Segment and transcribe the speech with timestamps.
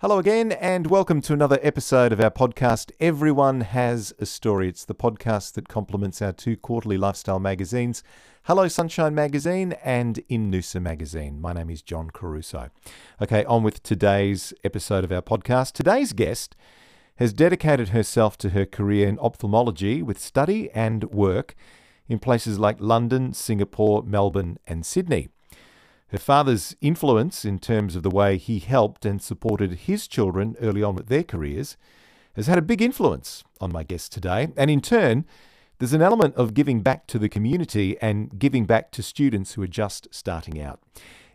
[0.00, 4.66] Hello again, and welcome to another episode of our podcast, Everyone Has a Story.
[4.66, 8.02] It's the podcast that complements our two quarterly lifestyle magazines,
[8.44, 11.38] Hello Sunshine Magazine and In Noosa Magazine.
[11.38, 12.70] My name is John Caruso.
[13.20, 15.72] Okay, on with today's episode of our podcast.
[15.72, 16.56] Today's guest
[17.16, 21.54] has dedicated herself to her career in ophthalmology with study and work
[22.08, 25.28] in places like London, Singapore, Melbourne, and Sydney.
[26.10, 30.82] Her father's influence in terms of the way he helped and supported his children early
[30.82, 31.76] on with their careers
[32.34, 34.48] has had a big influence on my guest today.
[34.56, 35.24] And in turn,
[35.78, 39.62] there's an element of giving back to the community and giving back to students who
[39.62, 40.80] are just starting out.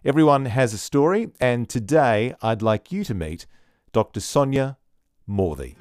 [0.03, 3.45] Everyone has a story, and today I'd like you to meet
[3.93, 4.19] Dr.
[4.19, 4.77] Sonia
[5.27, 5.75] Moorthy.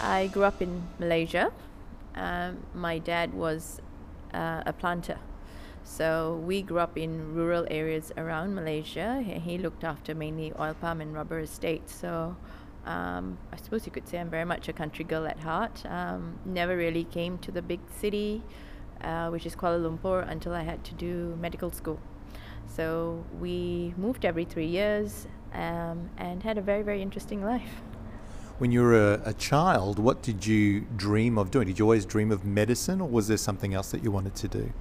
[0.00, 1.52] I grew up in Malaysia.
[2.16, 3.80] Um, my dad was
[4.34, 5.18] uh, a planter.
[5.84, 9.22] So we grew up in rural areas around Malaysia.
[9.22, 11.94] He, looked after mainly oil palm and rubber estates.
[11.94, 12.36] So
[12.86, 15.84] um, I suppose you could say I'm very much a country girl at heart.
[15.86, 18.42] Um, never really came to the big city,
[19.02, 22.00] uh, which is Kuala Lumpur, until I had to do medical school.
[22.66, 27.82] So we moved every three years um, and had a very, very interesting life.
[28.58, 31.66] When you were a, a, child, what did you dream of doing?
[31.66, 34.48] Did you always dream of medicine, or was there something else that you wanted to
[34.48, 34.72] do?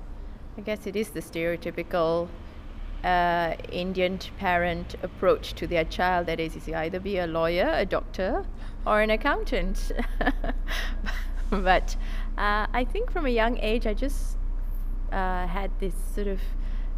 [0.57, 2.27] I guess it is the stereotypical
[3.03, 7.85] uh, Indian parent approach to their child that is, you either be a lawyer, a
[7.85, 8.45] doctor,
[8.85, 9.91] or an accountant.
[11.49, 11.95] but
[12.37, 14.37] uh, I think from a young age, I just
[15.11, 16.39] uh, had this sort of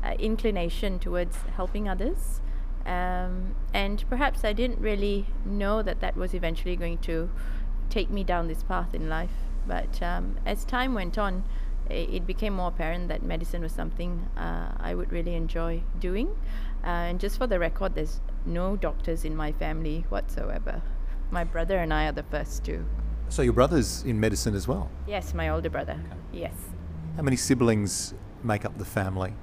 [0.03, 2.41] uh, inclination towards helping others.
[2.85, 7.29] Um, and perhaps I didn't really know that that was eventually going to
[7.89, 9.31] take me down this path in life.
[9.67, 11.43] But um, as time went on,
[11.89, 16.35] it, it, became more apparent that medicine was something uh, I would really enjoy doing.
[16.83, 20.81] Uh, and just for the record, there's no doctors in my family whatsoever.
[21.31, 22.85] My brother and I are the first two.
[23.29, 24.91] So your brother's in medicine as well?
[25.07, 25.93] Yes, my older brother.
[25.93, 26.41] Okay.
[26.41, 26.53] Yes.
[27.15, 28.13] How many siblings
[28.43, 29.33] make up the family?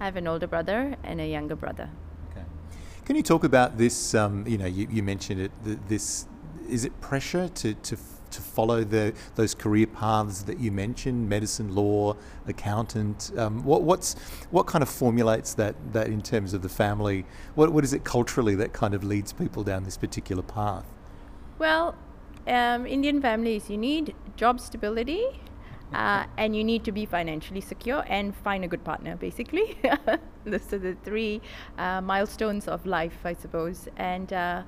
[0.00, 1.90] I have an older brother and a younger brother.
[3.12, 4.14] Can you talk about this?
[4.14, 5.52] Um, you know, you, you mentioned it.
[5.86, 6.26] This
[6.66, 7.98] is it pressure to, to
[8.30, 13.30] to follow the those career paths that you mentioned, medicine, law, accountant.
[13.36, 14.14] Um, what what's
[14.50, 17.26] what kind of formulates that that in terms of the family?
[17.54, 20.86] What what is it culturally that kind of leads people down this particular path?
[21.58, 21.94] Well,
[22.46, 25.42] um, Indian families, you need job stability
[25.94, 29.76] uh, and you need to be financially secure and find a good partner, basically.
[30.44, 31.40] Those are the three
[31.78, 33.88] uh, milestones of life, I suppose.
[33.96, 34.62] And uh,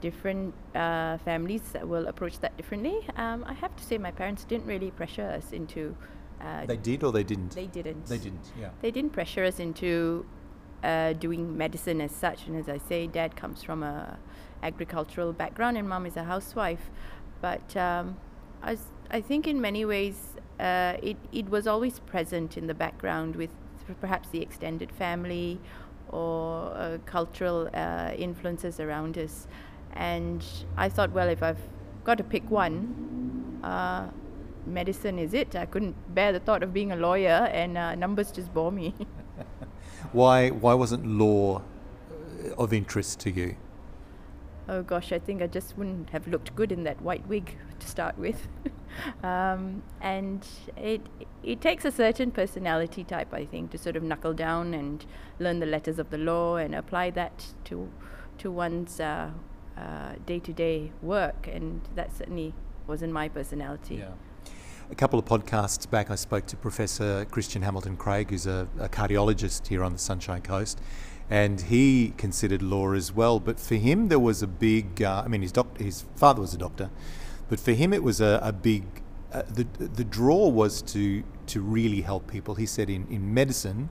[0.00, 3.06] different uh, families will approach that differently.
[3.16, 5.96] Um, I have to say, my parents didn't really pressure us into.
[6.40, 7.54] Uh, they did or they didn't?
[7.54, 8.06] They didn't.
[8.06, 8.70] They didn't, yeah.
[8.82, 10.26] They didn't pressure us into
[10.82, 12.46] uh, doing medicine as such.
[12.46, 14.18] And as I say, dad comes from a
[14.62, 16.90] agricultural background and mom is a housewife.
[17.40, 18.16] But um,
[18.62, 18.76] I,
[19.10, 23.50] I think in many ways, uh, it, it was always present in the background with
[24.00, 25.60] perhaps the extended family
[26.08, 29.46] or uh, cultural uh, influences around us.
[29.94, 30.44] And
[30.76, 31.60] I thought, well, if I've
[32.04, 34.08] got to pick one, uh,
[34.66, 35.56] medicine is it.
[35.56, 38.94] I couldn't bear the thought of being a lawyer, and uh, numbers just bore me.
[40.12, 41.62] why, why wasn't law
[42.58, 43.56] of interest to you?
[44.68, 47.86] Oh gosh, I think I just wouldn't have looked good in that white wig to
[47.86, 48.48] start with.
[49.22, 50.46] um, and
[50.76, 51.00] it
[51.42, 55.04] it takes a certain personality type, I think, to sort of knuckle down and
[55.38, 57.88] learn the letters of the law and apply that to
[58.38, 61.48] to one's day to day work.
[61.52, 62.54] And that certainly
[62.86, 63.96] wasn't my personality.
[63.96, 64.12] Yeah.
[64.90, 68.88] A couple of podcasts back, I spoke to Professor Christian Hamilton Craig, who's a, a
[68.88, 70.78] cardiologist here on the Sunshine Coast
[71.30, 73.40] and he considered law as well.
[73.40, 75.02] But for him, there was a big.
[75.02, 76.90] Uh, I mean, his doc- his father was a doctor,
[77.54, 78.82] but for him, it was a, a big.
[79.32, 82.56] Uh, the the draw was to to really help people.
[82.56, 83.90] He said, in in medicine,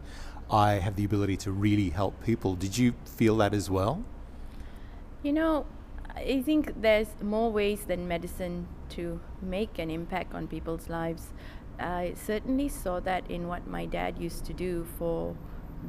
[0.52, 2.56] I have the ability to really help people.
[2.56, 4.04] Did you feel that as well?
[5.22, 5.66] You know,
[6.14, 11.28] I think there's more ways than medicine to make an impact on people's lives.
[11.80, 15.38] I certainly saw that in what my dad used to do for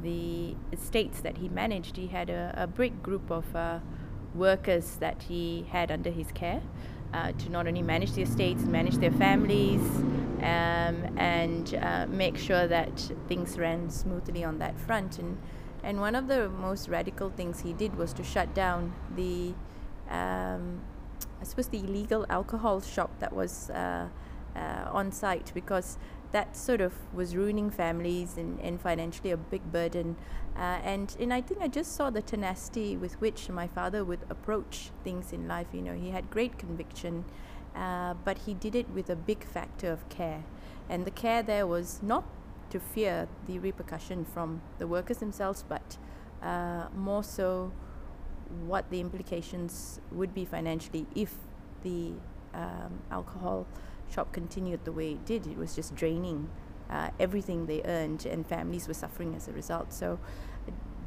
[0.01, 3.79] the estates that he managed, he had a, a big group of uh,
[4.33, 6.61] workers that he had under his care
[7.15, 9.81] uh, to not only manage the estates, manage their families,
[10.41, 15.17] um, and uh, make sure that things ran smoothly on that front.
[15.19, 15.37] And
[15.85, 19.53] and one of the most radical things he did was to shut down the,
[20.09, 20.81] um,
[21.39, 24.07] I suppose, the illegal alcohol shop that was uh,
[24.55, 25.99] uh, on site because
[26.35, 30.17] that sort of was ruining families and, and financially a big burden.
[30.57, 34.19] Uh, and, and I think I just saw the tenacity with which my father would
[34.29, 35.67] approach things in life.
[35.71, 37.23] You know, he had great conviction,
[37.73, 40.43] uh, but he did it with a big factor of care.
[40.89, 42.25] And the care there was not
[42.69, 45.97] to fear the repercussion from the workers themselves, but
[46.43, 47.71] uh, more so
[48.67, 51.33] what the implications would be financially if
[51.83, 52.11] the
[52.53, 53.65] um, alcohol
[54.09, 55.47] shop continued the way it did.
[55.47, 56.49] It was just draining
[56.89, 59.93] uh, everything they earned, and families were suffering as a result.
[59.93, 60.19] So,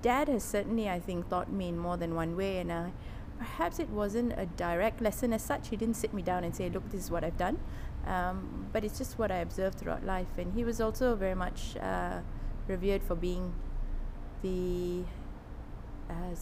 [0.02, 2.92] Dad has certainly, I think, taught me in more than one way, and I,
[3.38, 5.68] perhaps it wasn't a direct lesson as such.
[5.68, 7.58] He didn't sit me down and say, "Look, this is what I've done,"
[8.06, 10.38] um, but it's just what I observed throughout life.
[10.38, 12.20] And he was also very much uh,
[12.66, 13.54] revered for being
[14.42, 15.04] the
[16.08, 16.34] uh,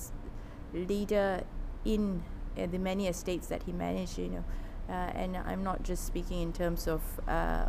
[0.74, 1.44] leader
[1.84, 2.22] in
[2.58, 4.18] uh, the many estates that he managed.
[4.18, 7.68] You know uh, and I'm not just speaking in terms of uh,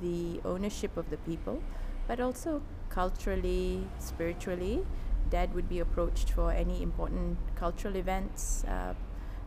[0.00, 1.62] the ownership of the people,
[2.06, 4.84] but also culturally, spiritually.
[5.30, 8.94] Dad would be approached for any important cultural events uh,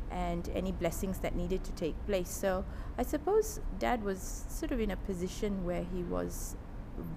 [0.09, 2.29] and any blessings that needed to take place.
[2.29, 2.65] So
[2.97, 6.55] I suppose Dad was sort of in a position where he was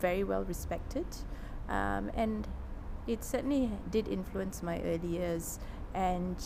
[0.00, 1.06] very well respected,
[1.68, 2.46] um, and
[3.06, 5.58] it certainly did influence my early years.
[5.94, 6.36] And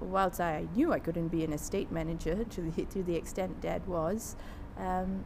[0.00, 3.86] whilst I knew I couldn't be an estate manager to the to the extent Dad
[3.86, 4.36] was,
[4.78, 5.24] um,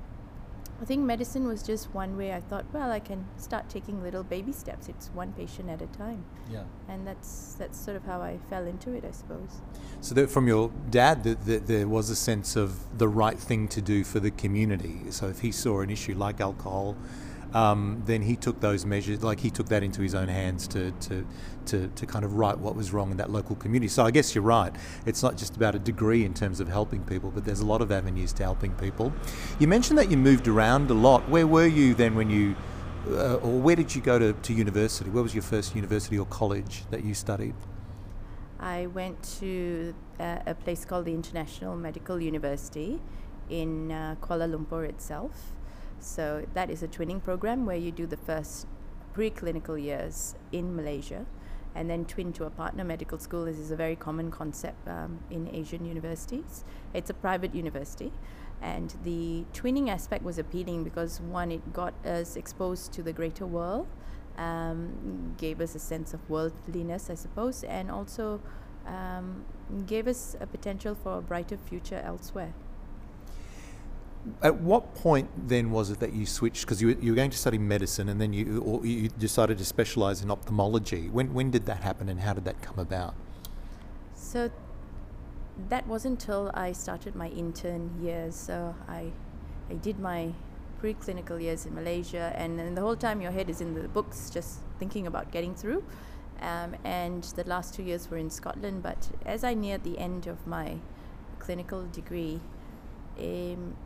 [0.81, 2.33] I think medicine was just one way.
[2.33, 4.89] I thought, well, I can start taking little baby steps.
[4.89, 6.25] It's one patient at a time.
[6.51, 6.65] Yeah.
[6.89, 9.61] And that's that's sort of how I fell into it, I suppose.
[10.01, 13.81] So from your dad, that, that there was a sense of the right thing to
[13.81, 15.11] do for the community.
[15.11, 16.97] So if he saw an issue like alcohol
[17.55, 20.91] um, then he took those measures, like he took that into his own hands to,
[20.93, 21.27] to,
[21.67, 23.89] to, to kind of right what was wrong in that local community.
[23.89, 24.75] So I guess you're right.
[25.07, 27.83] It's not just about a degree in terms of helping people, but there's a lot
[27.83, 29.13] of avenues to helping people.
[29.59, 31.29] You mentioned that you moved around a lot.
[31.29, 32.57] Where were you then when you,
[33.09, 35.11] uh, or where did you go to, to university?
[35.11, 37.55] Where was your first university or college that you studied?
[38.61, 43.01] I went to uh, a place called the International Medical University
[43.51, 45.53] in uh, Kuala Lumpur itself.
[46.03, 48.67] So that is a twinning program where you do the first
[49.15, 51.25] preclinical years in Malaysia
[51.75, 53.45] and then twin to a partner medical school.
[53.45, 56.65] This is a very common concept um, in Asian universities.
[56.93, 58.13] It's a private university.
[58.61, 63.47] And the twinning aspect was appealing because, one, it got us exposed to the greater
[63.47, 63.87] world,
[64.37, 68.41] um, gave us a sense of worldliness, I suppose, and also
[68.87, 69.45] um,
[69.87, 72.55] gave us a potential for a brighter future elsewhere.
[74.41, 76.63] At what point then was it that you switched?
[76.63, 79.65] Because you, you were going to study medicine and then you, or you decided to
[79.65, 81.09] specialise in ophthalmology.
[81.09, 83.15] When, when did that happen and how did that come about?
[84.15, 84.51] So
[85.69, 88.37] that wasn't until I started my intern years.
[88.37, 89.13] So I,
[89.69, 90.33] I did my
[90.83, 94.31] preclinical years in Malaysia, and then the whole time your head is in the books,
[94.31, 95.85] just thinking about getting through.
[96.41, 98.83] Um, and the last two years were in Scotland.
[98.83, 100.79] But as I neared the end of my
[101.39, 102.41] clinical degree,
[103.19, 103.77] um,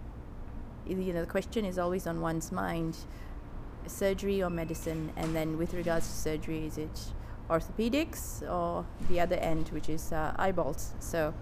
[0.86, 2.96] you know the question is always on one's mind
[3.86, 5.12] surgery or medicine?
[5.16, 7.00] And then with regards to surgery is it
[7.48, 10.94] orthopedics or the other end which is uh, eyeballs?
[10.98, 11.34] So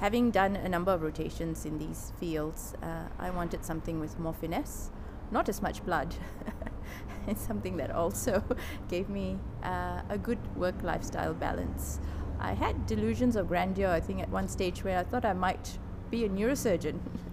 [0.00, 4.32] having done a number of rotations in these fields uh, i wanted something with more
[4.32, 4.90] finesse
[5.30, 6.14] not as much blood.
[7.26, 8.42] It's something that also
[8.88, 12.00] gave me uh, a good work lifestyle balance.
[12.40, 15.78] I had delusions of grandeur i think at one stage where i thought i might
[16.10, 16.98] be a neurosurgeon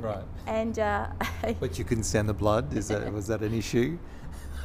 [0.00, 0.24] Right.
[0.46, 1.08] And uh,
[1.60, 2.72] but you couldn't stand the blood.
[2.74, 3.98] Is that was that an issue?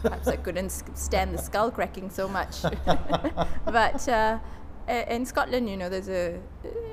[0.01, 2.61] Perhaps I couldn't stand the skull cracking so much.
[3.65, 4.39] but uh,
[4.87, 6.39] in Scotland, you know, there's a,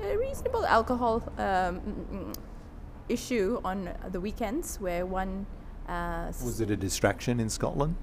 [0.03, 2.31] a reasonable alcohol um,
[3.07, 5.45] issue on the weekends where one.
[5.87, 7.95] Uh, was it a distraction in Scotland?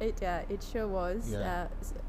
[0.00, 1.30] it uh, it sure was.
[1.30, 1.66] Yeah.
[1.84, 2.01] Uh,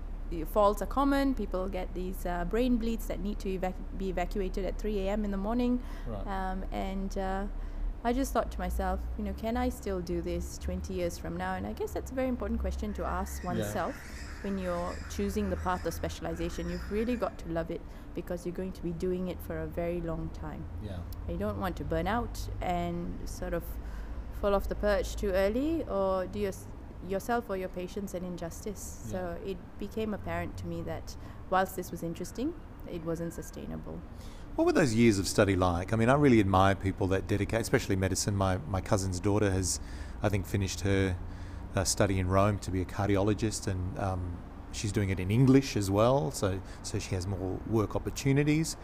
[0.44, 1.34] falls are common.
[1.34, 5.24] People get these uh, brain bleeds that need to evac- be evacuated at 3 a.m.
[5.26, 5.82] in the morning.
[6.08, 6.28] Right.
[6.28, 7.46] Um, and uh,
[8.04, 11.38] I just thought to myself, you know, can I still do this 20 years from
[11.38, 11.56] now?
[11.56, 14.44] And I guess that's a very important question to ask oneself yeah.
[14.44, 16.70] when you're choosing the path of specialization.
[16.70, 17.82] You've really got to love it
[18.14, 20.66] because you're going to be doing it for a very long time.
[20.84, 20.98] Yeah.
[21.30, 23.64] You don't want to burn out and sort of
[24.42, 26.52] fall off the perch too early, or do you
[27.08, 29.02] yourself or your patients an injustice.
[29.06, 29.12] Yeah.
[29.12, 31.16] So it became apparent to me that
[31.50, 32.54] whilst this was interesting,
[32.92, 34.00] it wasn't sustainable.
[34.56, 35.94] What were those years of study like?
[35.94, 38.36] I mean, I really admire people that dedicate, especially medicine.
[38.36, 39.80] My, my cousin's daughter has,
[40.22, 41.16] I think, finished her
[41.76, 44.38] uh, study in Rome to be a cardiologist, and um,
[44.72, 48.78] she's doing it in English as well, so, so she has more work opportunities.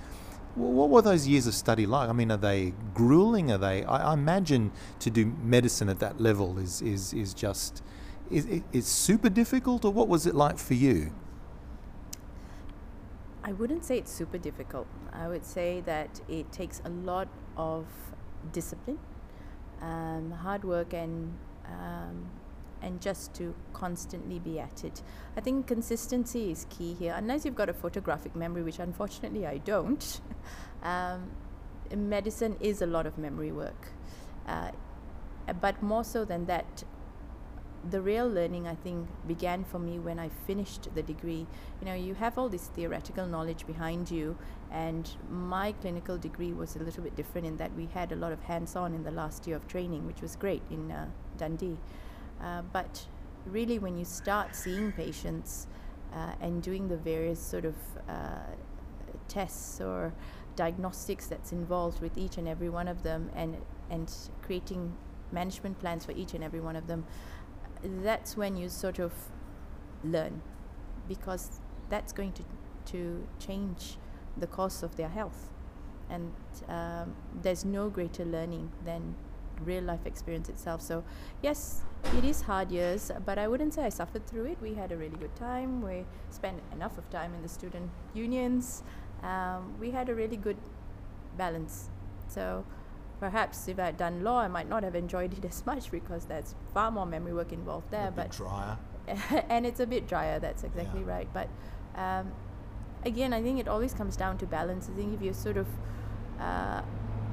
[0.55, 2.09] What were those years of study like?
[2.09, 3.51] I mean, are they grueling?
[3.51, 3.83] Are they?
[3.83, 7.83] I, I imagine to do medicine at that level is is is just
[8.29, 9.85] is is super difficult.
[9.85, 11.11] Or what was it like for you?
[13.43, 14.87] I wouldn't say it's super difficult.
[15.11, 17.85] I would say that it takes a lot of
[18.51, 18.99] discipline,
[19.81, 21.33] um, hard work, and
[21.65, 22.29] um,
[22.81, 25.01] and just to constantly be at it.
[25.35, 27.13] I think consistency is key here.
[27.17, 30.21] Unless you've got a photographic memory, which unfortunately I don't,
[30.83, 31.31] um,
[31.95, 33.89] medicine is a lot of memory work.
[34.47, 34.71] Uh,
[35.59, 36.83] but more so than that,
[37.89, 41.47] the real learning I think began for me when I finished the degree.
[41.79, 44.37] You know, you have all this theoretical knowledge behind you,
[44.71, 48.31] and my clinical degree was a little bit different in that we had a lot
[48.31, 51.07] of hands on in the last year of training, which was great in uh,
[51.37, 51.77] Dundee.
[52.41, 53.05] Uh, but
[53.45, 55.67] really, when you start seeing patients
[56.13, 57.75] uh, and doing the various sort of
[58.07, 58.39] uh,
[59.27, 60.13] tests or
[60.55, 63.55] diagnostics that's involved with each and every one of them, and
[63.89, 64.93] and creating
[65.31, 67.05] management plans for each and every one of them,
[67.83, 69.13] that's when you sort of
[70.03, 70.41] learn,
[71.07, 72.43] because that's going to
[72.85, 73.97] to change
[74.37, 75.51] the course of their health,
[76.09, 76.31] and
[76.67, 79.15] um, there's no greater learning than
[79.63, 80.81] real life experience itself.
[80.81, 81.03] So,
[81.41, 81.81] yes,
[82.17, 84.57] it is hard years, but I wouldn't say I suffered through it.
[84.61, 85.81] We had a really good time.
[85.81, 88.83] We spent enough of time in the student unions.
[89.21, 90.57] Um, we had a really good
[91.37, 91.89] balance.
[92.27, 92.65] So,
[93.19, 96.25] perhaps if I had done law, I might not have enjoyed it as much because
[96.25, 98.07] there's far more memory work involved there.
[98.07, 98.77] a bit but drier.
[99.49, 100.39] and it's a bit drier.
[100.39, 101.09] That's exactly Yeah.
[101.15, 101.27] right.
[101.33, 101.49] But
[101.95, 102.31] um,
[103.05, 104.89] again, I think it always comes down to balance.
[104.91, 105.67] I think if you're sort of
[106.39, 106.81] uh,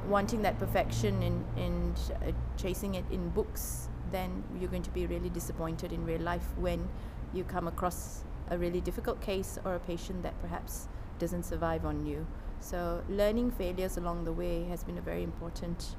[0.09, 5.07] wanting that perfection and and uh, chasing it in books, then you're going to be
[5.07, 6.88] really disappointed in real life when
[7.35, 10.88] you come across a really difficult case or a patient that perhaps
[11.19, 12.26] doesn't survive on you.
[12.60, 15.96] So learning failures along the way has been a very important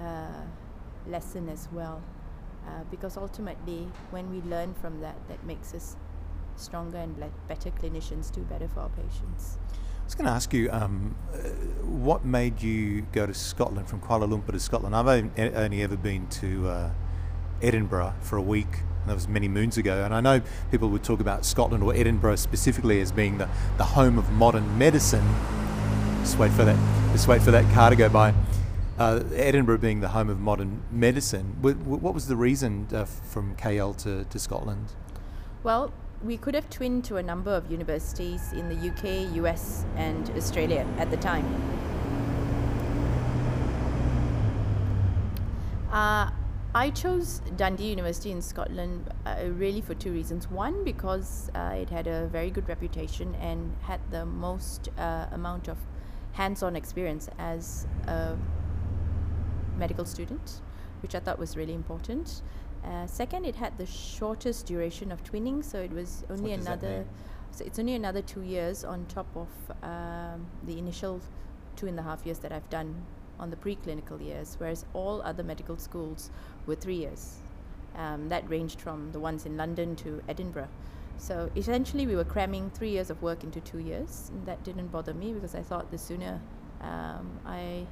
[0.00, 0.42] uh,
[1.06, 2.02] lesson as well,
[2.66, 5.96] uh, because ultimately, when we learn from that, that makes us
[6.56, 9.58] stronger and better clinicians, do better for our patients.
[9.72, 11.38] I was going to ask you, um, uh,
[11.84, 14.96] what made you go to Scotland from Kuala Lumpur to Scotland?
[14.96, 16.90] I've only, ever been to uh,
[17.62, 18.78] Edinburgh for a week.
[19.02, 21.94] and That was many moons ago, and I know people would talk about Scotland or
[21.94, 25.26] Edinburgh specifically as being the, the home of modern medicine.
[26.28, 26.76] Just wait for that.
[27.12, 28.34] Just wait for that car to go by.
[28.98, 31.56] Uh, Edinburgh being the home of modern medicine.
[31.62, 34.92] Wh- wh- What was the reason uh, from KL to, to Scotland?
[35.62, 35.90] Well,
[36.22, 40.86] we could have twinned to a number of universities in the UK, US, and Australia
[40.98, 41.46] at the time.
[45.90, 46.30] Uh,
[46.74, 50.50] I chose Dundee University in Scotland uh, really for two reasons.
[50.50, 55.68] One, because uh, it had a very good reputation and had the most uh, amount
[55.68, 55.78] of
[56.32, 58.36] hands on experience as a
[59.76, 60.60] medical student,
[61.02, 62.42] which I thought was really important.
[62.84, 67.04] Uh, second, it had the shortest duration of twinning, so it was only that another.
[67.50, 69.48] So it's only another two years on top of
[69.82, 71.20] um, the initial
[71.76, 73.04] two and a half years that I've done
[73.38, 76.30] on the preclinical years, whereas all other medical schools
[76.66, 77.36] were three years.
[77.96, 80.68] Um, that ranged from the ones in London to Edinburgh.
[81.18, 84.88] So essentially, we were cramming three years of work into two years, and that didn't
[84.88, 86.40] bother me because I thought the sooner
[86.80, 87.86] um, I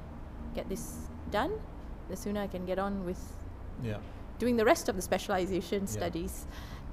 [0.55, 1.51] get this done,
[2.09, 3.19] the sooner I can get on with
[3.83, 3.97] Yeah.
[4.39, 5.87] doing the rest of the specialization Yeah.
[5.87, 6.47] studies.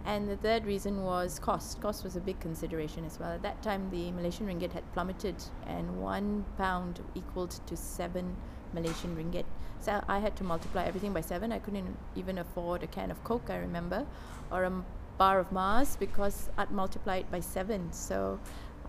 [0.06, 1.80] And the third reason was cost.
[1.80, 3.32] Cost was a big consideration as well.
[3.32, 5.36] At that time, the Malaysian ringgit had plummeted,
[5.66, 8.36] and one pound equaled to seven
[8.74, 9.46] Malaysian ringgit.
[9.78, 11.52] So I had to multiply everything by seven.
[11.52, 14.04] I couldn't even afford a can of Coke, I remember,
[14.50, 14.84] or a
[15.18, 17.92] bar of Mars because I'd multiply it by seven.
[17.92, 18.38] So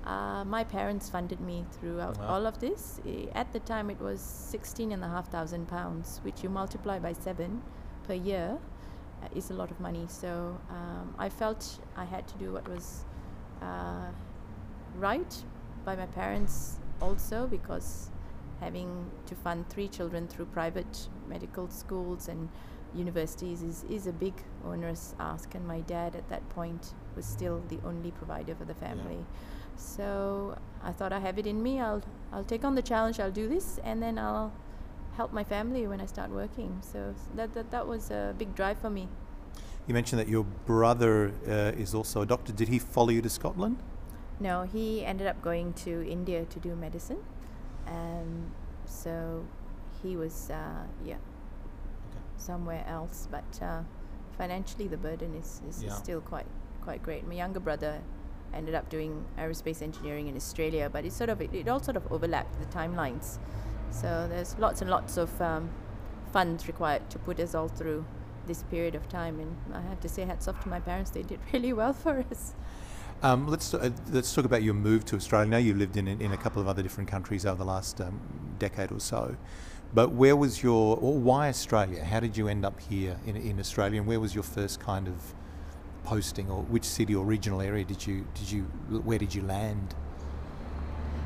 [0.06, 2.28] uh, my parents funded me throughout Wow.
[2.28, 3.00] all of this.
[3.34, 7.14] At the time, it was sixteen and a half thousand pounds, which you multiply by
[7.14, 7.62] seven
[8.08, 8.58] per year
[9.24, 10.06] uh, is a lot of money.
[10.08, 13.06] So um, I felt I had to do what was
[13.62, 14.10] uh,
[14.98, 15.44] right
[15.86, 18.10] by my parents also because
[18.62, 22.50] having to fund three children through private medical schools and
[22.96, 24.34] universities is, is a big
[24.66, 28.74] onerous ask and my dad at that point was still the only provider for the
[28.74, 29.26] family
[29.76, 33.32] so i thought i have it in me i'll i'll take on the challenge i'll
[33.32, 34.52] do this and then i'll
[35.16, 38.78] help my family when i start working so that that, that was a big drive
[38.80, 39.08] for me
[39.88, 42.52] You mentioned that your brother uh, is also a doctor.
[42.52, 43.78] Did he follow you to Scotland?
[44.40, 47.22] No, he ended up going to India to do medicine.
[47.88, 48.52] Um,
[48.86, 49.46] so
[50.02, 51.18] he was, uh, yeah,
[52.38, 53.28] somewhere else.
[53.32, 53.82] But uh,
[54.38, 55.90] financially, the burden is, is, Yeah.
[55.92, 56.48] is still quite
[56.82, 57.28] quite great.
[57.28, 58.02] My younger brother
[58.54, 61.98] ended up doing aerospace engineering in Australia, but it sort of it, it all sort
[61.98, 63.38] of overlapped the timelines.
[63.92, 65.70] So there's lots and lots of um,
[66.32, 68.06] funds required to put us all through
[68.48, 71.24] this period of time, and I have to say hats off to my parents; they
[71.24, 72.54] did really well for us.
[73.24, 75.50] Um, let's uh, let's talk about your move to Australia.
[75.50, 78.20] Now you've lived in in a couple of other different countries over the last um,
[78.60, 79.36] decade or so,
[79.96, 82.04] but where was your or why Australia?
[82.04, 85.08] How did you end up here in in Australia, and where was your first kind
[85.08, 85.34] of
[86.04, 88.64] posting, or which city or regional area did you did you
[89.10, 89.96] where did you land?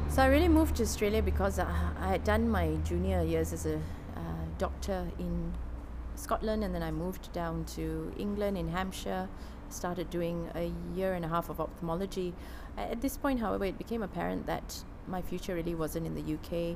[0.10, 1.68] So I really moved to Australia because I,
[2.00, 5.54] I had done my junior years as a uh, doctor in
[6.16, 9.28] Scotland, and then I moved down to England in Hampshire
[9.72, 12.34] started doing a year and a half of ophthalmology.
[12.76, 16.76] At this point, however, it became apparent that my future really wasn't in the UK.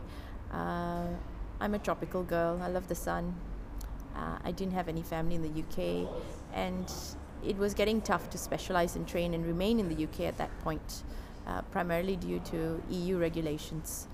[0.51, 1.07] Uh,
[1.63, 2.59] I'm a tropical girl.
[2.61, 3.33] I love the sun.
[4.13, 6.09] Uh, I didn't have any family in the UK,
[6.53, 6.91] and
[7.41, 10.51] it was getting tough to specialize and train and remain in the UK at that
[10.59, 11.03] point,
[11.47, 14.09] uh, primarily due to EU regulations.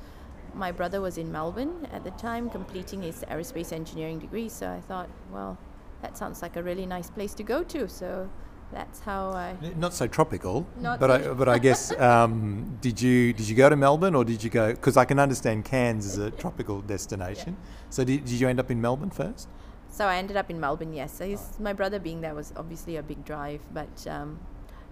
[0.53, 4.81] My brother was in Melbourne at the time, completing his aerospace engineering degree, so I
[4.81, 5.57] thought, well,
[6.03, 7.89] that sounds like a really nice place to go to.
[7.89, 8.29] So
[8.71, 9.55] that's how I.
[9.77, 13.55] Not so tropical, Not but so I, but I guess um, did you did you
[13.55, 14.71] go to Melbourne or did you go?
[14.71, 17.57] Because I can understand Cairns is a tropical destination.
[17.59, 17.69] Yeah.
[17.89, 19.47] So did, did you end up in Melbourne first?
[19.91, 20.93] So I ended up in Melbourne.
[20.93, 24.39] Yes, so his, my brother being there was obviously a big drive, but um,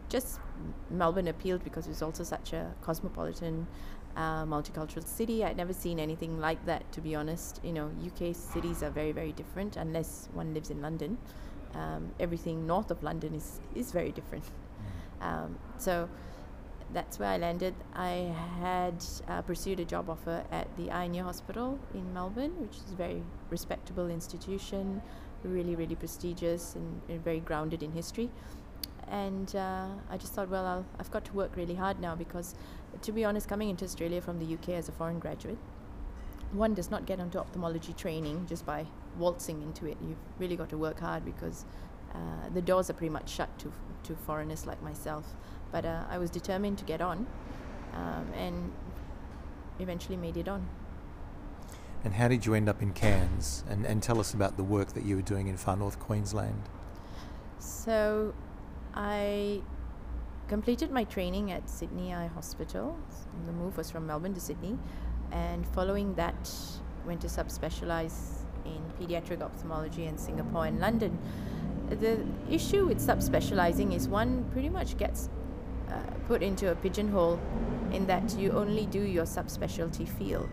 [0.10, 0.40] just
[0.90, 3.68] Melbourne appealed because it was also such a cosmopolitan,
[4.16, 5.46] uh, multicultural city.
[5.46, 7.62] I'd never seen anything like that, to be honest.
[7.64, 11.20] You know, UK cities are very very different unless one lives in London
[11.74, 14.46] um, everything north of London is, is very different.
[15.20, 16.08] Um, so
[16.94, 17.74] that's where I landed.
[17.96, 22.92] I had uh, pursued a job offer at the Ear Hospital in Melbourne, which is
[22.92, 25.02] a very respectable institution,
[25.44, 28.30] really, really prestigious and, and very grounded in history.
[29.10, 32.56] And uh, I just thought, well, I'll, I've got to work really hard now because,
[33.02, 35.58] to be honest, coming into Australia from the UK as a foreign graduate,
[36.52, 38.86] one does not get onto ophthalmology training just by
[39.18, 39.98] waltzing into it.
[40.02, 41.66] You've really got to work hard because
[42.14, 43.72] uh, the doors are pretty much shut to
[44.04, 45.36] to foreigners like myself.
[45.72, 47.28] But uh, I was determined to get on,
[47.94, 48.72] um, and
[49.80, 50.68] eventually made it on.
[52.04, 53.64] And how did you end up in Cairns?
[53.70, 56.62] And, and tell us about the work that you were doing in far north Queensland.
[57.60, 58.34] So,
[58.94, 59.62] I
[60.48, 62.98] completed my training at Sydney Eye Hospital.
[63.46, 64.78] The move was from Melbourne to Sydney,
[65.32, 66.52] and following that,
[67.06, 68.37] went to subspecialize
[68.68, 71.18] in pediatric ophthalmology in Singapore and London.
[71.90, 75.30] The issue with subspecializing is one pretty much gets
[75.90, 75.94] uh,
[76.28, 77.40] put into a pigeonhole
[77.94, 80.50] in that you only do your subspecialty field.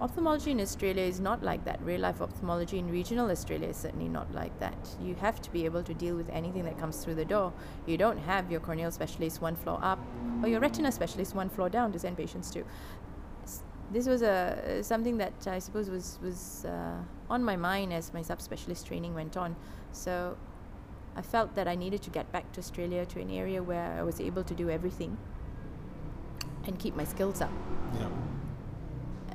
[0.00, 1.82] Ophthalmology in Australia is not like that.
[1.82, 4.96] Real life ophthalmology in regional Australia is certainly not like that.
[5.02, 7.52] You have to be able to deal with anything that comes through the door.
[7.84, 9.98] You don't have your corneal specialist one floor up
[10.40, 12.64] or your retina specialist one floor down to send patients to
[13.90, 16.98] this was a something that I suppose was was uh,
[17.30, 19.56] on my mind as my subspecialist training went on.
[19.92, 20.36] So
[21.16, 24.02] I felt that I needed to get back to Australia to an area where I
[24.02, 25.16] was able to do everything
[26.64, 27.52] and keep my skills up.
[27.98, 28.08] Yeah.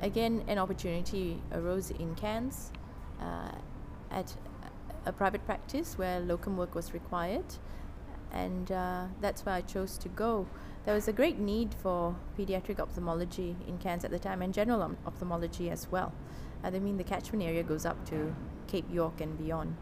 [0.02, 2.70] Again, an opportunity arose in Cairns
[3.20, 3.52] uh,
[4.10, 4.34] at
[5.06, 7.44] a private practice where locum work was required,
[8.32, 10.46] and uh, that's where I chose to go
[10.84, 14.96] there was a great need for pediatric ophthalmology in Cairns at the time and general
[15.06, 16.12] ophthalmology as well.
[16.64, 18.34] I mean, the catchment area goes up to
[18.66, 19.76] Cape York and beyond.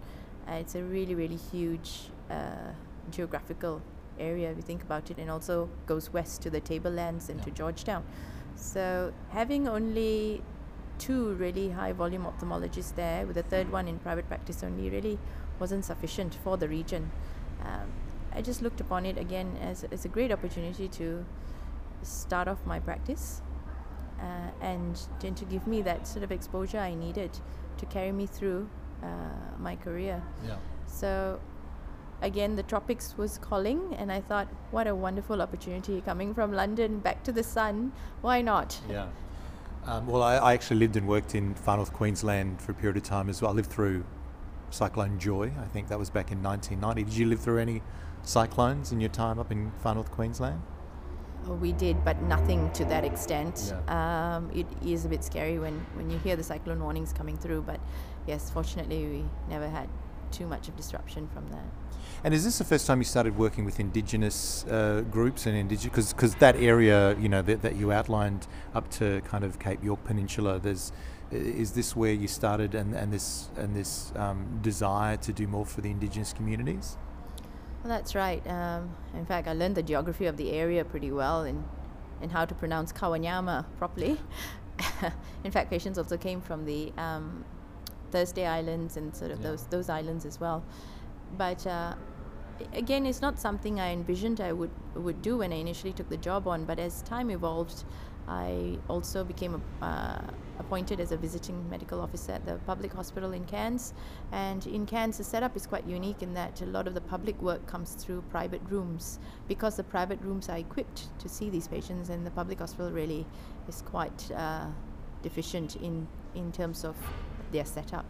[0.49, 2.73] Uh, it's a really, really huge uh,
[3.11, 3.81] geographical
[4.19, 7.45] area if you think about it, and also goes west to the Tablelands and yeah.
[7.45, 8.05] to Georgetown.
[8.57, 10.43] So, having only
[10.99, 15.19] two really high volume ophthalmologists there, with a third one in private practice only, really
[15.59, 17.11] wasn't sufficient for the region.
[17.65, 17.93] Um,
[18.35, 21.25] I just looked upon it again as, as a great opportunity to
[22.03, 23.43] start off my practice
[24.23, 27.31] uh, and then to give me that sort of exposure I needed
[27.79, 28.69] to carry me through
[29.03, 29.07] uh,
[29.59, 30.23] my career.
[30.47, 30.57] Yeah.
[30.87, 31.41] So
[32.23, 37.01] again, the tropics was calling, and I thought, what a wonderful opportunity coming from London
[37.01, 37.93] back to the sun.
[38.21, 38.81] Why not?
[38.89, 39.07] Yeah.
[39.85, 42.97] Um, well, I, I, actually lived and worked in far north Queensland for a period
[42.97, 43.51] of time as well.
[43.51, 44.05] I lived through
[44.71, 45.53] Cyclone Joy.
[45.61, 47.11] I think that was back in 1990.
[47.11, 47.83] Did you live through any
[48.23, 50.63] cyclones in your time up in far north Queensland?
[51.47, 53.75] We did, but nothing to that extent.
[53.89, 54.37] Yeah.
[54.37, 57.63] Um, it is a bit scary when, when you hear the cyclone warnings coming through,
[57.63, 57.81] but
[58.27, 59.89] yes, fortunately, we never had
[60.31, 61.67] too much of disruption from that.
[62.25, 66.13] And is this the first time you started working with Indigenous uh, groups and Indigenous?
[66.13, 70.03] Because that area, you know, that, that you outlined up to kind of Cape York
[70.05, 70.93] Peninsula, there's
[71.33, 75.65] is this where you started and, and this and this um, desire to do more
[75.65, 76.99] for the Indigenous communities?
[77.83, 78.47] Well, that's right.
[78.47, 81.65] Um, in fact, I learned the geography of the area pretty well and,
[82.21, 84.19] and how to pronounce Kowanyama properly.
[85.45, 87.45] in fact, patients also came from the um,
[88.13, 89.49] Thursday Islands and sort of Yeah.
[89.51, 90.63] those those islands as well.
[91.37, 91.95] But uh,
[92.73, 96.17] again, it's not something I envisioned I would would do when I initially took the
[96.17, 96.65] job on.
[96.65, 97.85] But as time evolved,
[98.29, 100.21] I also became a, uh,
[100.59, 103.95] appointed as a visiting medical officer at the public hospital in Cairns.
[104.31, 107.41] And in Cairns, the setup is quite unique in that a lot of the public
[107.43, 112.11] work comes through private rooms because the private rooms are equipped to see these patients,
[112.11, 113.27] and the public hospital really
[113.69, 114.67] is quite uh,
[115.23, 116.97] deficient in in terms of
[117.51, 118.07] their setup.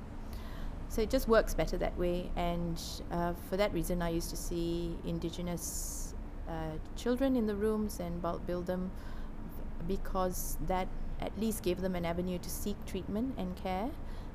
[0.89, 4.37] So it just works better that way, and uh, for that reason, I used to
[4.37, 6.15] see Indigenous
[6.49, 8.91] uh, children in the rooms and bulk bill them
[9.87, 10.89] because that
[11.21, 13.91] at least gave them an avenue to seek treatment and care.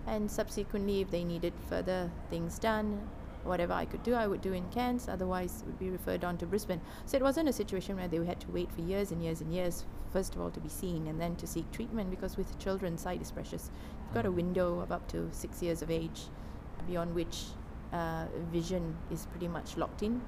[0.06, 3.10] And subsequently, if they needed further things done,
[3.44, 5.10] whatever I could do, I would do in Cairns.
[5.10, 6.82] Otherwise, would be referred on to Brisbane.
[7.06, 9.54] So it wasn't a situation where they had to wait for years and years and
[9.54, 12.10] years, first of all, to be seen and then to seek treatment.
[12.10, 13.70] Because with children, sight is precious.
[14.06, 16.24] You've got a window of up to six years of age,
[16.88, 17.44] beyond which
[17.92, 20.22] uh, vision is pretty much locked in,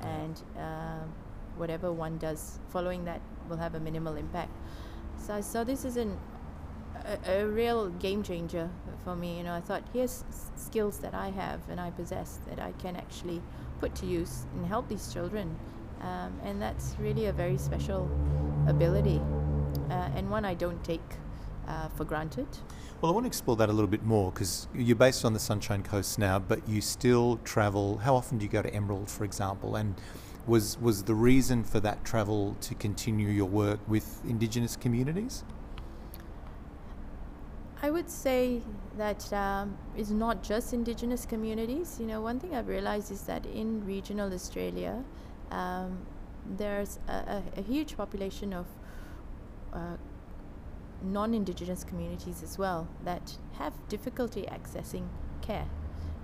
[0.00, 1.04] and uh,
[1.56, 3.20] whatever one does following that
[3.52, 4.56] will have a minimal impact.
[5.18, 6.18] So I saw this as an,
[7.26, 8.70] a, a real game changer
[9.04, 9.36] for me.
[9.36, 10.24] You know, I thought here's
[10.56, 13.42] skills that I have and I possess that I can actually
[13.80, 15.54] put to use and help these children,
[16.00, 18.08] um, and that's really a very special
[18.68, 19.20] ability,
[19.90, 21.08] uh, and one I don't take
[21.66, 22.46] uh, for granted.
[23.00, 25.40] Well, I want to explore that a little bit more because you're based on the
[25.40, 27.98] Sunshine Coast now, but you still travel.
[27.98, 29.74] How often do you go to Emerald, for example?
[29.74, 30.00] And
[30.46, 35.44] was was the reason for that travel to continue your work with Indigenous communities?
[37.84, 38.62] I would say
[38.96, 41.96] that um, it's not just Indigenous communities.
[41.98, 45.02] You know, one thing I've realized is that in regional Australia,
[45.50, 45.98] um,
[46.56, 48.66] there's a, a, a huge population of
[49.72, 49.96] uh,
[51.02, 55.08] non-Indigenous communities as well that have difficulty accessing
[55.40, 55.66] care.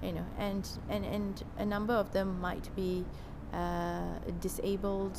[0.01, 3.05] You know, and and and a number of them might be
[3.53, 5.19] uh, disabled,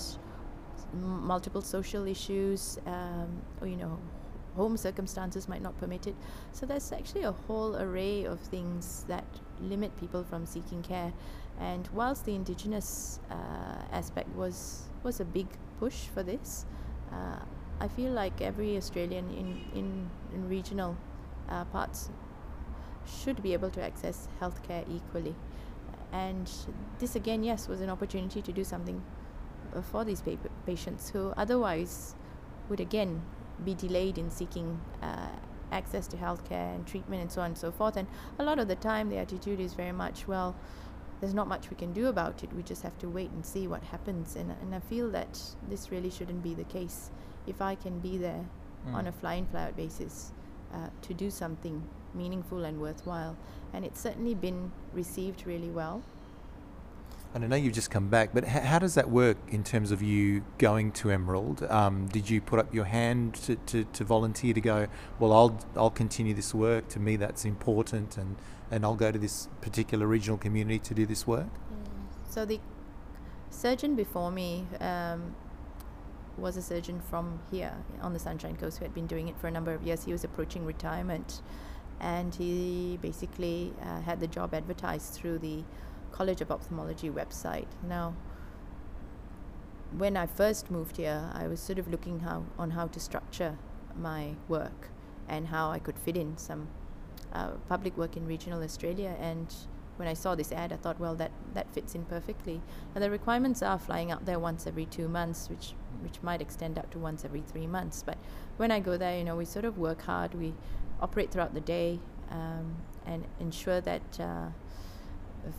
[0.93, 3.99] multiple social issues, um, you know,
[4.55, 6.15] home circumstances might not permit it.
[6.51, 9.25] So there's actually a whole array of things that
[9.61, 11.13] limit people from seeking care.
[11.59, 13.35] And whilst the indigenous uh,
[13.91, 15.47] aspect was was a big
[15.79, 16.65] push for this,
[17.11, 17.39] uh,
[17.79, 20.97] I feel like every Australian in in, in regional
[21.49, 22.09] uh, parts
[23.05, 25.35] should be able to access healthcare equally.
[26.11, 26.49] And
[26.97, 29.01] this again, yes, was an opportunity to do something
[29.75, 32.15] uh, for these pa- patients who otherwise
[32.69, 33.21] would again
[33.63, 35.27] be delayed in seeking uh,
[35.71, 37.95] access to healthcare and treatment and so on and so forth.
[37.95, 38.07] And
[38.39, 40.55] a lot of the time, the attitude is very much, well,
[41.19, 42.53] there's not much we can do about it.
[42.53, 44.35] We just have to wait and see what happens.
[44.35, 47.11] And, and I feel that this really shouldn't be the case.
[47.45, 48.45] If I can be there
[48.93, 50.31] on a fly in, fly out basis
[50.73, 53.35] uh, to do something meaningful and worthwhile.
[53.73, 56.01] And it's certainly been received really well.
[57.31, 59.91] And I know you've just come back, but h- how does that work in terms
[59.91, 61.61] of you going to Emerald?
[61.69, 64.87] Um, did you put up your hand to, to, to volunteer to go?
[65.19, 66.87] Well, I'll I'll continue this work.
[66.89, 68.35] To me, that's important, and,
[68.71, 71.49] and I'll go to this particular regional community to do this work.
[72.27, 72.59] So the
[73.51, 75.35] surgeon before me um,
[76.35, 79.47] was a surgeon from here on the Sunshine Coast who had been doing it for
[79.47, 80.03] a number of years.
[80.05, 81.43] He was approaching retirement,
[81.99, 85.63] and he basically uh, had the job advertised through the
[86.11, 87.67] College of Ophthalmology website.
[87.87, 88.15] Now,
[89.97, 93.57] when I first moved here, I was sort of looking how on how to structure
[93.95, 94.89] my work
[95.27, 96.67] and how I could fit in some
[97.33, 99.15] uh, public work in regional Australia.
[99.19, 99.53] And
[99.97, 102.61] when I saw this ad, I thought, well, that, that fits in perfectly.
[102.95, 106.77] And the requirements are flying out there once every two months, which which might extend
[106.79, 108.03] up to once every three months.
[108.03, 108.17] But
[108.57, 110.33] when I go there, you know, we sort of work hard.
[110.33, 110.53] We
[111.01, 114.47] operate throughout the day um, and ensure that uh,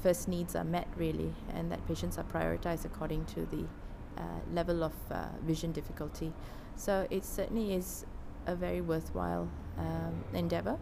[0.03, 3.65] first needs are met really, and that patients are prioritized according to the
[4.19, 4.23] uh,
[4.53, 6.33] level of uh, vision difficulty.
[6.77, 8.07] So it certainly is
[8.47, 9.49] a very worthwhile
[9.79, 10.79] um, endeavor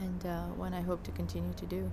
[0.00, 1.90] and uh, one I hope to continue to do.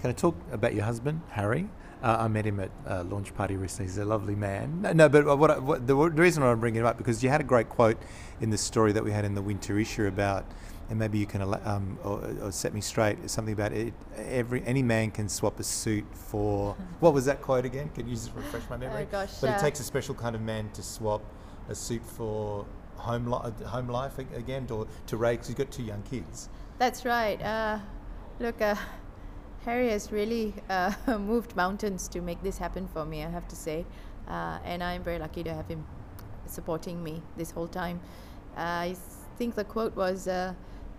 [0.00, 1.68] Can I talk about your husband, Harry?
[2.02, 3.86] Uh, I met him at uh, launch party recently.
[3.86, 4.82] He's a lovely man.
[4.82, 7.22] No, no but what, I, what the, the reason why I'm bringing him up because
[7.22, 7.96] you had a great quote
[8.40, 10.44] in the story that we had in the winter issue about,
[10.90, 13.30] and maybe you can um, or, or set me straight.
[13.30, 13.94] Something about it.
[14.16, 16.76] Every any man can swap a suit for.
[17.00, 17.90] What was that quote again?
[17.94, 19.02] Can you just refresh my memory?
[19.02, 21.22] Oh gosh, But uh, it takes a special kind of man to swap
[21.68, 26.02] a suit for home li- home life again, or to because he's got two young
[26.02, 26.48] kids.
[26.78, 27.40] That's right.
[27.42, 27.78] Uh,
[28.38, 28.76] look, uh,
[29.66, 33.56] Harry has really uh, moved mountains to make this happen for me, I have to
[33.56, 33.84] say.
[34.28, 35.84] Uh, and I'm very lucky to have him
[36.46, 38.00] supporting me this whole time.
[38.56, 38.96] Uh, I
[39.36, 40.54] think the quote was uh,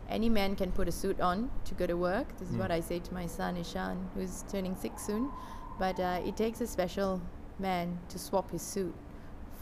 [0.09, 2.27] Any man can put a suit on to go to work.
[2.39, 2.59] This is Mm.
[2.59, 5.29] what I say to my son, Ishan, who's turning six soon.
[5.79, 7.21] But uh, it takes a special
[7.59, 8.93] man to swap his suit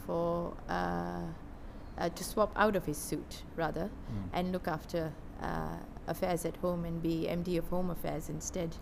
[0.06, 0.52] for.
[0.68, 1.22] Uh,
[1.98, 4.28] uh, to swap out of his suit, rather, Mm.
[4.34, 8.76] and look after uh, affairs at home and be MD of Home Affairs instead.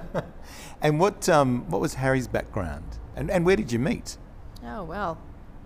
[0.82, 2.98] and what um, what was Harry's background?
[3.16, 4.18] And and where did you meet?
[4.64, 5.18] Oh, well,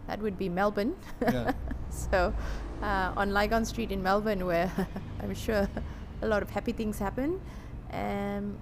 [0.07, 0.97] that would be Melbourne.
[1.21, 1.53] Yeah.
[1.91, 2.35] so,
[2.83, 4.71] uh, on Lygon Street in Melbourne, where
[5.23, 5.69] I'm sure
[6.23, 7.41] a lot of happy things happen.
[7.93, 8.59] Um,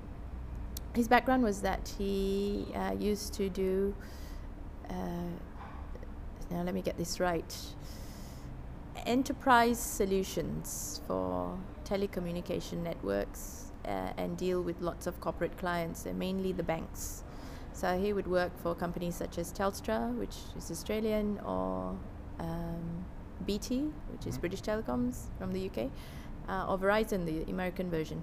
[0.94, 3.94] his background was that he uh, used to do,
[4.88, 4.94] uh,
[6.50, 7.56] now let me get this right,
[9.06, 16.62] enterprise solutions for telecommunication networks uh, and deal with lots of corporate clients, mainly the
[16.62, 17.22] banks.
[17.72, 21.96] So he would work for companies such as Telstra, which is Australian, or
[22.38, 23.04] um,
[23.46, 24.40] BT, which is Mhm.
[24.40, 25.90] British Telecoms from the UK,
[26.48, 28.22] uh, or Verizon, the American version,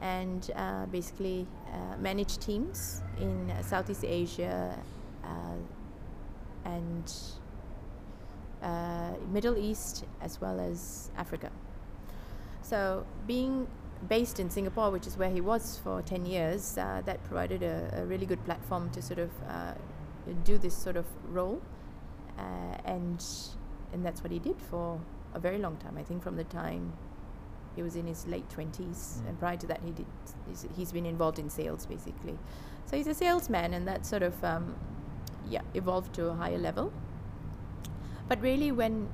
[0.00, 4.76] and uh, basically uh, manage teams in uh, Southeast Asia
[5.24, 5.56] uh,
[6.64, 7.12] and
[8.62, 11.50] uh, Middle East as well as Africa.
[12.62, 13.66] So being
[14.08, 17.90] based in Singapore, which is where he was for 10 years, uh, that provided a,
[18.00, 19.72] a really good platform to sort of uh,
[20.44, 21.60] do this sort of role.
[22.38, 22.42] Uh,
[22.84, 23.24] and,
[23.92, 25.00] and that's what he did for
[25.34, 25.96] a very long time.
[25.96, 26.92] I think from the time
[27.74, 29.28] he was in his late 20s, Mm.
[29.28, 30.06] and prior to that, he did,
[30.48, 32.38] he's, he's been involved in sales basically.
[32.86, 34.74] So he's a salesman, and that sort of um,
[35.48, 36.92] yeah, evolved to a higher level.
[38.28, 39.08] But really, when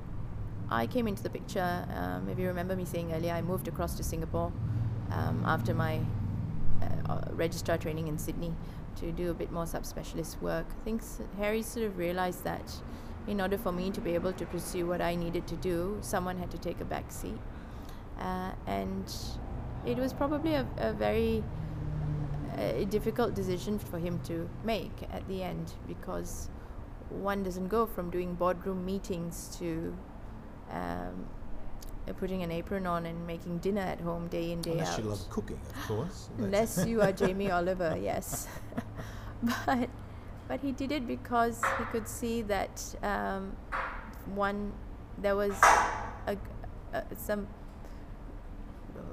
[0.69, 3.95] I came into the picture, um, if you remember me saying earlier, I moved across
[3.95, 4.51] to Singapore
[5.11, 5.99] um, after my
[6.81, 8.53] uh, uh, registrar training in Sydney
[8.95, 10.65] to do a bit more subspecialist work.
[10.79, 11.01] I think
[11.37, 12.73] Harry sort of realized that
[13.27, 16.37] in order for me to be able to pursue what I needed to do, someone
[16.37, 17.39] had to take a back seat.
[18.19, 19.13] Uh, and
[19.85, 21.43] it was probably a, a very
[22.57, 26.49] uh, difficult decision for him to make at the end because
[27.13, 29.95] one doesn't go from doing boardroom meetings to
[30.71, 31.27] um,
[32.07, 34.99] uh, putting an apron on and making dinner at home day in day Unless out.
[34.99, 36.29] you love cooking, of course.
[36.37, 38.47] Unless you are Jamie Oliver, yes.
[39.65, 39.89] but
[40.47, 43.55] but he did it because he could see that um,
[44.33, 44.73] one
[45.17, 45.53] there was
[46.27, 46.37] a,
[46.93, 47.47] a, some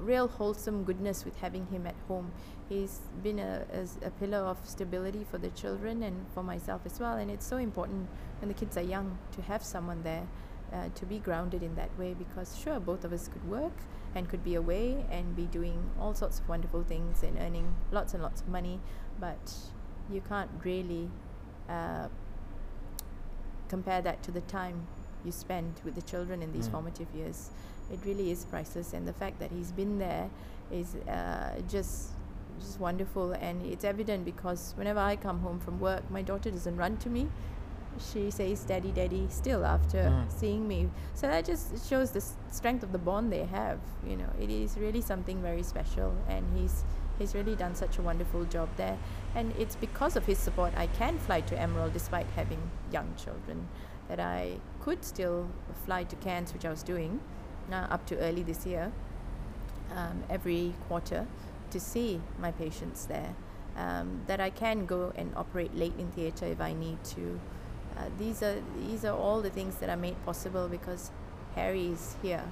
[0.01, 2.31] real wholesome goodness with having him at home.
[2.69, 6.99] He's been a, as a pillar of stability for the children and for myself as
[6.99, 7.17] well.
[7.17, 8.07] And it's so important
[8.39, 10.27] when the kids are young to have someone there
[10.73, 13.73] uh, to be grounded in that way because, sure, both of us could work
[14.15, 18.13] and could be away and be doing all sorts of wonderful things and earning lots
[18.13, 18.79] and lots of money,
[19.19, 19.53] but
[20.11, 21.09] you can't really
[21.69, 22.07] uh,
[23.69, 24.87] compare that to the time
[25.25, 26.71] you spend with the children in these Mm.
[26.71, 27.49] formative years.
[27.91, 30.29] It really is priceless, and the fact that he's been there
[30.71, 32.11] is uh, just
[32.59, 33.31] just wonderful.
[33.33, 37.09] And it's evident because whenever I come home from work, my daughter doesn't run to
[37.09, 37.27] me.
[37.99, 40.31] She says "Daddy, Daddy" still after Mm.
[40.31, 40.89] seeing me.
[41.13, 43.79] So that just shows the strength of the bond they have.
[44.07, 46.83] You know, it is really something very special, and he's
[47.19, 48.97] he's really done such a wonderful job there.
[49.35, 53.67] And it's because of his support I can fly to Emerald despite having young children.
[54.07, 55.47] That I could still
[55.85, 57.19] fly to Cairns, which I was doing
[57.71, 58.91] uh, up to early this year,
[59.95, 61.27] um, every quarter
[61.69, 63.35] to see my patients there.
[63.77, 67.39] Um, that I can go and operate late in theatre if I need to.
[67.97, 71.09] Uh, these are these are all the things that are made possible because
[71.55, 72.43] Harry is here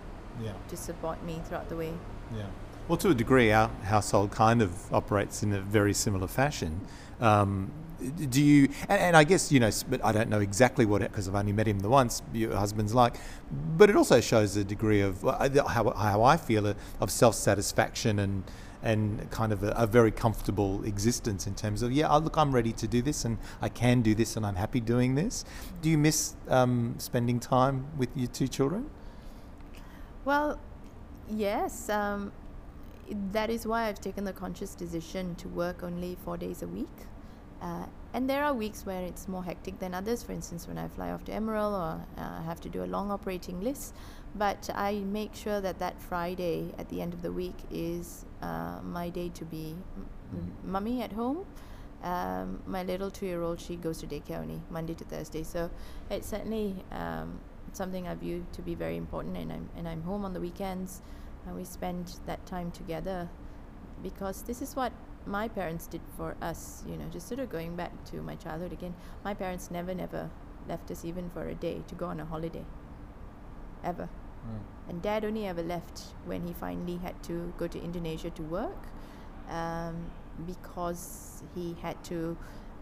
[0.41, 1.93] Yeah, to support me throughout the way.
[2.37, 2.45] yeah.
[2.87, 6.79] Well, to a degree, our household kind of operates in a very similar fashion.
[7.19, 8.69] Um, do you?
[8.87, 11.53] And, and I guess you know, but I don't know exactly what because I've only
[11.53, 12.21] met him the once.
[12.33, 13.15] Your husband's like,
[13.77, 17.35] but it also shows a degree of uh, how, how I feel uh, of self
[17.35, 18.43] satisfaction and
[18.81, 22.53] and kind of a, a very comfortable existence in terms of yeah, oh, look, I'm
[22.53, 25.43] ready to do this and I can do this and I'm happy doing this.
[25.81, 28.89] Do you miss um, spending time with your two children?
[30.25, 30.59] Well,
[31.29, 31.89] yes.
[31.89, 32.31] Um,
[33.31, 36.87] that is why I've taken the conscious decision to work only four days a week.
[37.61, 40.23] Uh, and there are weeks where it's more hectic than others.
[40.23, 43.11] For instance, when I fly off to Emerald or uh, have to do a long
[43.11, 43.93] operating list.
[44.35, 48.79] But I make sure that that Friday at the end of the week is uh,
[48.83, 51.45] my day to be m- m- mummy at home.
[52.03, 55.43] Um, my little two-year-old, she goes to daycare only Monday to Thursday.
[55.43, 55.69] So
[56.09, 57.39] it's certainly um,
[57.73, 59.35] something I view to be very important.
[59.35, 61.01] And I'm and I'm home on the weekends,
[61.45, 63.29] and we spend that time together,
[64.01, 64.93] because this is what
[65.25, 68.73] my parents did for us, you know, just sort of going back to my childhood
[68.73, 70.29] again, my parents never, never
[70.67, 72.65] left us even for a day to go on a holiday.
[73.83, 74.09] Ever.
[74.87, 78.87] And dad only ever left when he finally had to go to Indonesia to work
[79.49, 80.09] um,
[80.47, 82.37] because he had to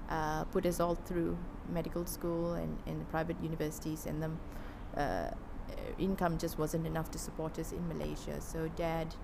[0.09, 1.37] uh, put us all through
[1.73, 4.31] medical school and, and the private universities, and the
[5.01, 5.31] uh,
[5.99, 8.39] income just wasn't enough to support us in Malaysia.
[8.39, 9.15] So dad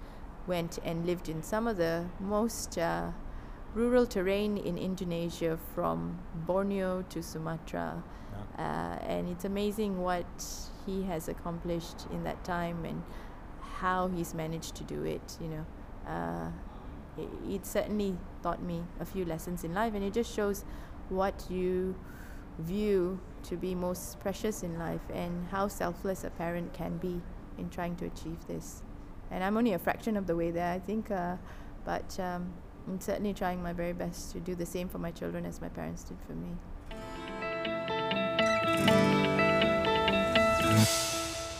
[0.48, 3.12] went and lived in some of the most uh,
[3.74, 8.04] rural terrain in Indonesia from Borneo to Sumatra.
[8.58, 10.26] Uh, and it's amazing what
[10.86, 13.02] he has accomplished in that time and
[13.62, 15.66] how he's managed to do it, you know.
[16.08, 16.50] Uh,
[17.18, 20.66] it, it certainly taught me a few lessons in life, and it just shows
[21.10, 21.96] what you
[22.60, 27.22] view to be most precious in life and how selfless a parent can be
[27.58, 28.84] in trying to achieve this.
[29.34, 31.38] And I'm only a fraction of the way there, I think, uh,
[31.86, 32.54] but um,
[32.88, 35.70] I'm certainly trying my very best to do the same for my children as my
[35.70, 36.50] parents did for me.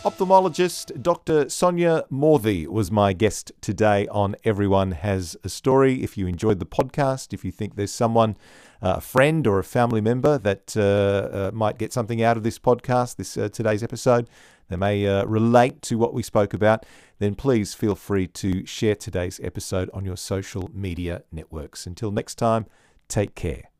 [0.04, 1.48] Ophthalmologist Dr.
[1.48, 6.04] Sonia Moorthy was my guest today on Everyone Has a Story.
[6.04, 8.36] If you enjoyed the podcast, if you think there's someone,
[8.82, 10.80] uh, a friend or a family member that uh,
[11.48, 14.28] uh, might get something out of this podcast, this uh, today's episode,
[14.68, 16.86] they may uh, relate to what we spoke about,
[17.18, 21.86] then please feel free to share today's episode on your social media networks.
[21.86, 22.66] Until next time,
[23.08, 23.73] take care.